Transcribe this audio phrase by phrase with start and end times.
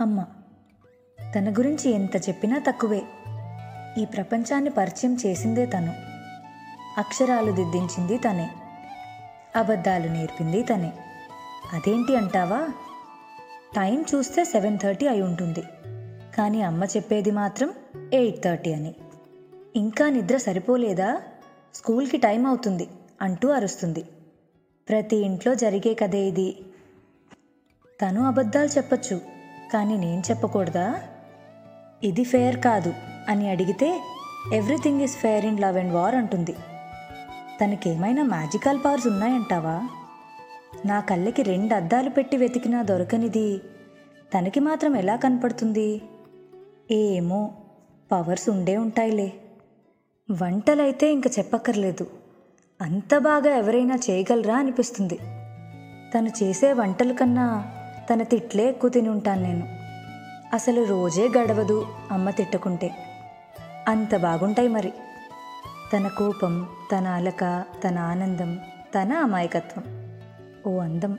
[0.00, 0.24] అమ్మ
[1.34, 3.02] తన గురించి ఎంత చెప్పినా తక్కువే.
[3.98, 5.92] ఈ ప్రపంచాన్ని పరిచయం చేసిందే తను.
[6.98, 8.50] అక్షరాలు దిద్దించింది తనే.
[9.56, 10.92] అబద్ధాలు నేర్పింది తనే.
[11.72, 12.68] అదేంటి అంటావా?
[13.76, 15.62] టైం చూస్తే సెవెన్ థర్టీ అయి ఉంటుంది.
[16.36, 17.72] కానీ అమ్మ చెప్పేది మాత్రం
[18.12, 18.94] ఎయిట్ థర్టీ అని.
[19.76, 21.22] ఇంకా నిద్ర సరిపోలేదా?
[21.74, 22.88] స్కూల్కి టైం అవుతుంది
[23.22, 24.04] అంటూ అరుస్తుంది.
[24.88, 26.64] ప్రతి ఇంట్లో జరిగే కదే ఇది.
[28.02, 29.35] తను అబద్ధాలు చెప్పచ్చు.
[29.72, 31.00] కానీ నేను చెప్పకూడదా?
[32.04, 32.94] ఇది ఫేర్ కాదు
[33.28, 34.02] అని అడిగితే
[34.52, 36.54] everything is fair in love and war అంటుంది.
[37.64, 39.88] తనకేమైనా మ్యాజికల్ పవర్స్ ఉన్నాయంటావా?
[40.86, 43.58] నా కళ్ళకి రెండు అద్దాలు పెట్టి వెతికినా దొరకనిది.
[44.38, 46.02] తనకి మాత్రం ఎలా కనపడుతుంది?
[46.90, 47.54] ఏమో
[48.12, 49.32] పవర్స్ ఉండే ఉంటాయిలే.
[50.30, 52.06] వంటలైతే ఇంక చెప్పక్కర్లేదు.
[52.80, 55.18] అంత బాగా ఎవరైనా చేయగలరా అనిపిస్తుంది.
[56.14, 57.75] తను చేసే వంటల కన్నా
[58.12, 59.68] తన తిట్లే ఎక్కువ తినుంటాను నేను.
[60.52, 62.90] అసలు రోజే గడవదు అమ్మ తిట్టుకుంటే.
[63.88, 64.92] అంత బాగుంటాయి మరి.
[65.92, 68.58] తన కోపం తన అలక తన ఆనందం
[68.94, 69.84] తన అమాయకత్వం.
[70.66, 71.18] ఓ అందం.